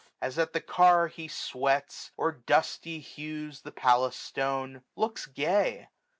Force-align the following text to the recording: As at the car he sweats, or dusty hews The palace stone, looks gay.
As 0.19 0.39
at 0.39 0.53
the 0.53 0.61
car 0.61 1.09
he 1.09 1.27
sweats, 1.27 2.09
or 2.17 2.31
dusty 2.31 2.99
hews 2.99 3.61
The 3.61 3.71
palace 3.71 4.15
stone, 4.17 4.81
looks 4.95 5.27
gay. 5.27 5.89